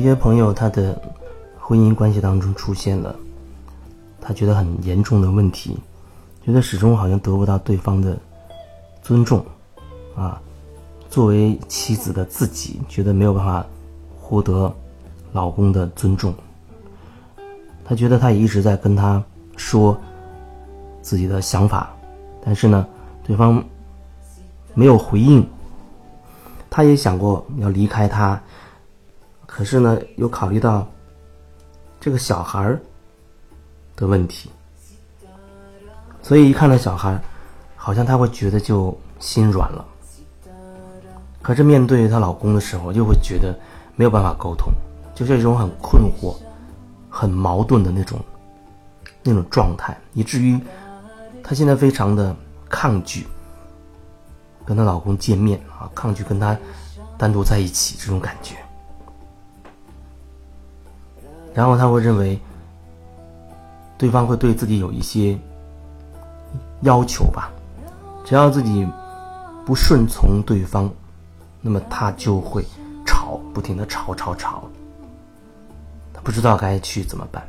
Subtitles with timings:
[0.00, 0.98] 一些朋友他的
[1.58, 3.14] 婚姻关系当中出现了
[4.18, 5.76] 他觉得很严重的问题，
[6.42, 8.18] 觉得始终好像得不到对方的
[9.02, 9.44] 尊重
[10.16, 10.40] 啊。
[11.10, 13.66] 作为妻子的自己，觉得没有办法
[14.18, 14.74] 获得
[15.32, 16.32] 老公的尊重。
[17.84, 19.22] 他觉得他也一直在跟他
[19.54, 19.94] 说
[21.02, 21.94] 自己的想法，
[22.42, 22.86] 但是呢，
[23.22, 23.62] 对方
[24.72, 25.46] 没有回应。
[26.70, 28.40] 他也想过要离开他，
[29.60, 30.88] 可是呢，又考虑到
[32.00, 32.80] 这个小孩儿
[33.94, 34.50] 的问题，
[36.22, 37.20] 所以一看到小孩，
[37.76, 39.84] 好像他会觉得就心软了。
[41.42, 43.54] 可是面对她老公的时候，又会觉得
[43.96, 44.72] 没有办法沟通，
[45.14, 46.34] 就是一种很困惑、
[47.10, 48.18] 很矛盾的那种
[49.22, 50.58] 那种状态，以至于
[51.44, 52.34] 她现在非常的
[52.70, 53.26] 抗拒。
[54.64, 56.56] 跟她老公见面啊，抗拒跟他
[57.18, 58.56] 单独在一起这种感觉，
[61.52, 62.38] 然后他会认为
[63.98, 65.38] 对方会对自己有一些
[66.82, 67.50] 要求吧，
[68.24, 68.86] 只要自己
[69.66, 70.90] 不顺从对方，
[71.60, 72.64] 那么他就会
[73.04, 74.64] 吵，不停的吵吵吵，
[76.14, 77.46] 他不知道该去怎么办。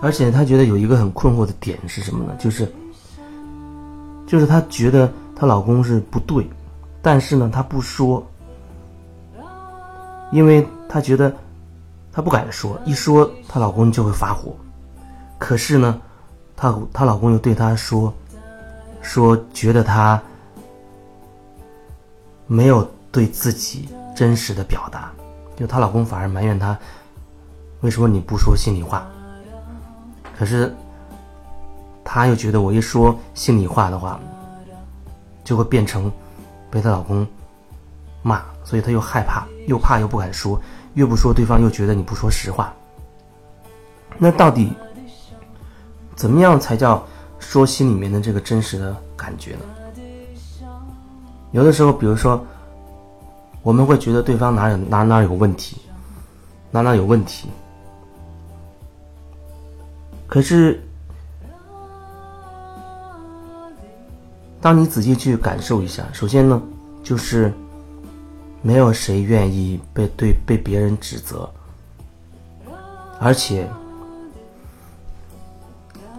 [0.00, 2.36] 而且他觉得有一个很困惑的点是什么呢？
[2.38, 2.72] 就是，
[4.26, 6.48] 就是她觉得她老公是不对，
[7.02, 8.24] 但是呢，她不说，
[10.30, 11.34] 因为她觉得
[12.12, 14.54] 她不敢说，一说她老公就会发火。
[15.36, 16.00] 可是呢，
[16.54, 18.14] 她她老公又对她说，
[19.02, 20.22] 说觉得她
[22.46, 25.10] 没有对自己真实的表达，
[25.56, 26.78] 就她老公反而埋怨她，
[27.80, 29.04] 为什么你不说心里话？
[30.38, 30.72] 可是，
[32.04, 34.20] 她又觉得我一说心里话的话，
[35.42, 36.10] 就会变成
[36.70, 37.26] 被她老公
[38.22, 40.60] 骂，所以她又害怕，又怕又不敢说，
[40.94, 42.72] 越不说对方又觉得你不说实话。
[44.16, 44.72] 那到底
[46.14, 47.04] 怎么样才叫
[47.40, 49.60] 说心里面的这个真实的感觉呢？
[51.50, 52.44] 有的时候，比如说，
[53.62, 55.78] 我们会觉得对方哪有哪哪有问题，
[56.70, 57.48] 哪哪有问题。
[60.28, 60.78] 可是，
[64.60, 66.60] 当你仔细去感受一下，首先呢，
[67.02, 67.50] 就是
[68.60, 71.48] 没有谁愿意被对被别人指责，
[73.18, 73.66] 而且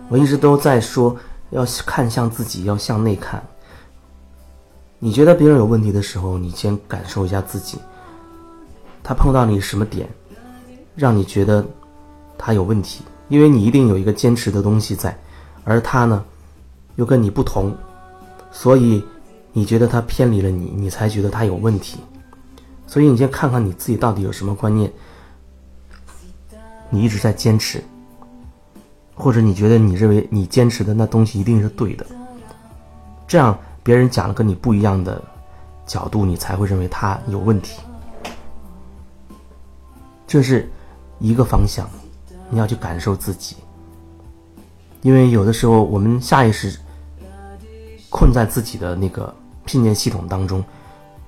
[0.07, 1.15] 我一直都在说
[1.51, 3.43] 要看向自己，要向内看。
[4.97, 7.77] 你觉得别人有问题的时候，你先感受一下自己，
[9.03, 10.09] 他碰到你什么点，
[10.95, 11.63] 让你觉得
[12.39, 13.03] 他有问题。
[13.29, 15.17] 因为你一定有一个坚持的东西在，
[15.63, 16.25] 而他呢，
[16.95, 17.73] 又跟你不同，
[18.51, 19.03] 所以
[19.53, 21.99] 你觉得他偏离了你，你才觉得他有问题。
[22.87, 24.91] 所以你先看看你自己到底有什么观念，
[26.89, 27.83] 你一直在坚持，
[29.13, 32.05] 或者你觉得你认为你坚持的那东西一定是对的，
[33.27, 35.23] 这样别人讲了跟你不一样的
[35.85, 37.79] 角度，你才会认为他有问题。
[40.25, 40.67] 这是
[41.19, 41.87] 一个方向。
[42.49, 43.55] 你要去感受自己，
[45.01, 46.79] 因为有的时候我们下意识
[48.09, 49.33] 困在自己的那个
[49.67, 50.63] 信念系统当中，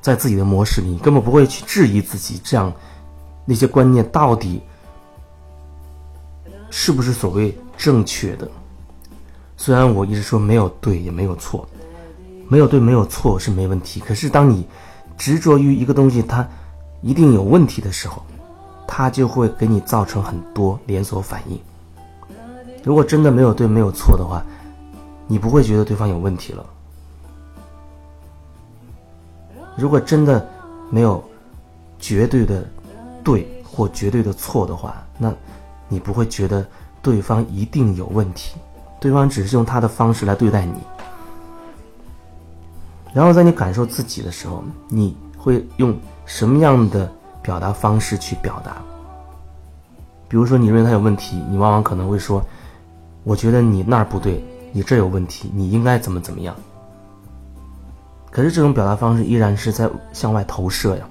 [0.02, 2.74] 在自己的模式里，根本不会去质疑自己这样
[3.46, 4.62] 那些观念到底
[6.72, 8.50] 是不是所谓正确的。
[9.58, 11.68] 虽然我一直说没有对也没有错，
[12.48, 14.68] 没有对没有错是没问题，可是当你
[15.18, 16.48] 执着于一个东西它
[17.02, 18.26] 一定有问题的时候。
[18.94, 21.58] 他就会给你造成很多连锁反应。
[22.84, 24.44] 如果真的没有对没有错的话，
[25.28, 26.66] 你不会觉得对方有问题了。
[29.78, 30.46] 如果真的
[30.90, 31.24] 没有
[32.00, 32.68] 绝对的
[33.24, 35.34] 对或绝对的错的话，那
[35.88, 36.68] 你不会觉得
[37.02, 38.58] 对方一定有问题。
[39.00, 40.74] 对方只是用他的方式来对待你。
[43.14, 47.10] 然后在你感受自己的时候，你会用什么样的？
[47.42, 48.78] 表达方式去表达，
[50.28, 52.44] 比如说你认为他有问题，你往往可能会说
[53.24, 56.56] ：“我觉得你那儿不对，你这有问题，你应该怎么怎么样。”
[58.32, 61.06] 可是这种表达方式依然是在向外投射呀，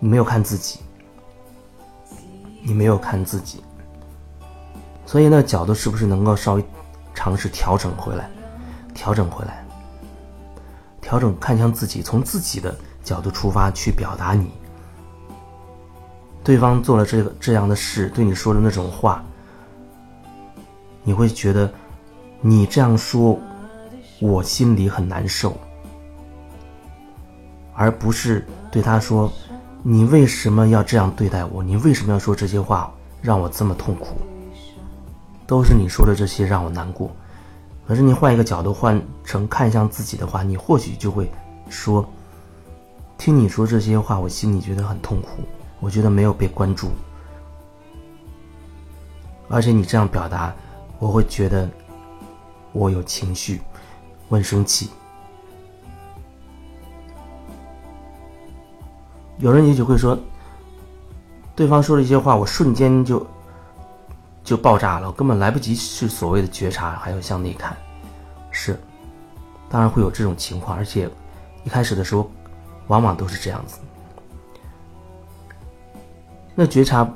[0.00, 0.80] 你没有看自己，
[2.62, 3.62] 你没有看自己，
[5.06, 6.64] 所以那角度是不是能够稍微
[7.14, 8.28] 尝试调整回来，
[8.92, 9.64] 调整回来，
[11.00, 12.74] 调整看向自己，从自己的
[13.04, 14.50] 角度出发去表达你。
[16.44, 19.24] 对方做了这个这样的事，对你说的那种话，
[21.02, 21.72] 你会觉得
[22.42, 23.38] 你这样说，
[24.20, 25.56] 我心里很难受，
[27.72, 29.32] 而不是对他说
[29.82, 31.62] ：“你为什么要这样对待我？
[31.62, 32.92] 你为什么要说这些话，
[33.22, 34.16] 让我这么痛苦？
[35.46, 37.10] 都是你说的这些让我难过。”
[37.88, 41.30] 可是你换一个角度，换成看向自己的话，你或许就会
[41.68, 42.06] 说
[43.18, 45.42] ：“听你说这些话，我心里觉得很痛苦，
[45.84, 46.90] 我觉得没有被关注。”
[49.50, 50.54] 而且你这样表达，
[50.98, 51.68] 我会觉得
[52.72, 53.60] 我有情绪，
[54.28, 54.88] 我很生气。
[59.36, 60.18] 有人也许会说，
[61.54, 63.24] 对方说了一些话，我瞬间就
[64.42, 67.76] 就爆炸了，我根本来不及去所谓的觉察，还要向内看。
[68.50, 68.80] 是，
[69.68, 71.10] 当然会有这种情况，而且
[71.64, 72.30] 一开始的时候，
[72.86, 73.78] 往往都是这样子。
[76.54, 77.08] 那觉察。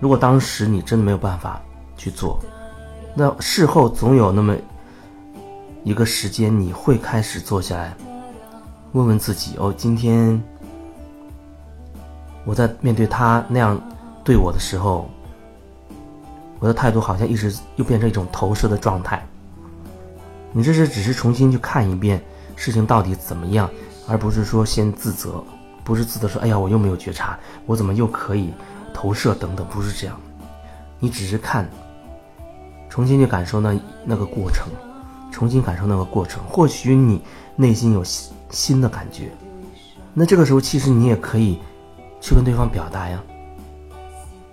[0.00, 1.60] 如果当时你真的没有办法
[1.96, 2.38] 去做，
[3.16, 4.54] 那事后总有那么
[5.82, 7.96] 一个时间，你会开始坐下来，
[8.92, 10.40] 问问自己：哦，今天
[12.44, 13.80] 我在面对他那样
[14.22, 15.10] 对我的时候，
[16.60, 19.26] 我的态度好像一直又变成一种投射的状态。
[20.52, 22.22] 你这是只是重新去看一遍
[22.54, 23.68] 事情到底怎么样，
[24.06, 25.42] 而不是说先自责，
[25.88, 28.52] 不是自责说：哎呀，我又没有觉察，我怎么又可以？
[28.92, 30.20] 投射等等不是这样，
[30.98, 31.66] 你只是看，
[32.90, 33.74] 重新去感受那
[34.04, 34.66] 那个过程，
[35.30, 37.22] 重新感受那个过程，或许你
[37.56, 39.30] 内心有新新的感觉，
[40.12, 41.58] 那这个时候其实你也可以
[42.20, 43.18] 去跟对方表达呀。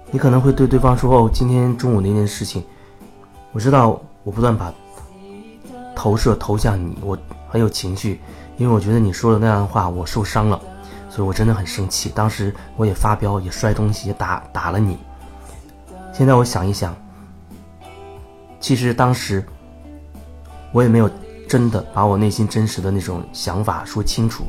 [0.10, 2.64] 你可能会对对方说：“哦，今天中午那件事情，
[3.52, 4.74] 我知道我不断把
[5.94, 7.18] 投射投向你，我
[7.50, 8.22] 很有情绪，
[8.58, 10.62] 因为我觉得你说的那样的话，我受伤了。”
[11.16, 14.98] 所以我真的很生气，当时我也发飙，也摔东西，也打打了你。
[16.12, 16.94] 现在我想一想，
[18.60, 19.42] 其实当时
[20.74, 21.10] 我也没有
[21.48, 24.44] 真的把我内心真实的那种想法说清楚，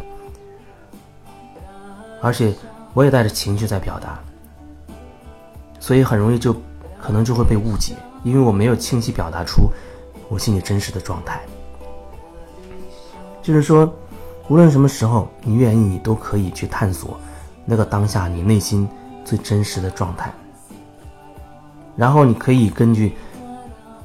[2.21, 2.53] 而且
[2.95, 4.19] 我也带着情绪在表达，
[5.79, 6.53] 所以很容易就
[7.01, 9.71] 可能就会被误解，因为我没有清晰表达出
[10.29, 11.41] 我心里真实的状态，
[13.41, 13.89] 就是说。
[14.49, 17.19] 无论什么时候，你愿意，你都可以去探索
[17.65, 18.89] 那个当下你内心
[19.25, 20.33] 最真实的状态。
[21.97, 23.17] 然后你可以根据，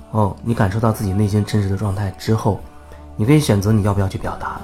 [0.10, 2.60] 哦，你感受到自己内心真实的状态之后，
[3.16, 4.60] 你可以选择你要不要去表达。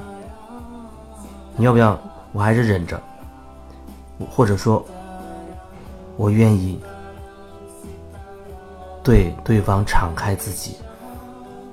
[1.55, 1.99] 你要不要？
[2.33, 2.99] 我还是忍着，
[4.31, 4.83] 或者说，
[6.15, 6.79] 我愿意
[9.03, 10.77] 对对方敞开自己，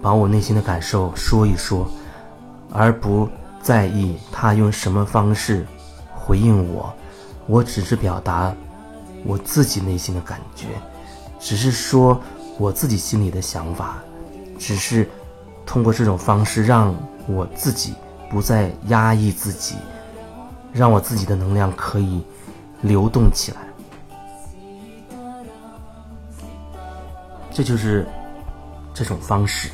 [0.03, 1.89] 把我内心的感受说一说，
[2.71, 3.27] 而不。
[3.65, 5.67] 在意他用什么方式
[6.15, 6.93] 回应我，
[7.47, 8.55] 我只是表达
[9.25, 10.67] 我自己内心的感觉，
[11.41, 12.21] 只是说
[12.59, 13.97] 我自己心里的想法，
[14.59, 15.09] 只是
[15.65, 16.95] 通过这种方式让
[17.27, 17.95] 我自己
[18.29, 19.77] 不再压抑自己，
[20.71, 22.23] 让我自己的能量可以
[22.83, 23.59] 流动起来。
[27.51, 28.07] 这就是
[28.93, 29.71] 这种方式。